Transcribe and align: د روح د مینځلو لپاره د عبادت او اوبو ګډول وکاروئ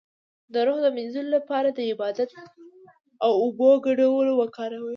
د 0.53 0.55
روح 0.67 0.77
د 0.83 0.87
مینځلو 0.95 1.31
لپاره 1.37 1.67
د 1.71 1.79
عبادت 1.91 2.29
او 3.25 3.31
اوبو 3.43 3.69
ګډول 3.85 4.27
وکاروئ 4.33 4.89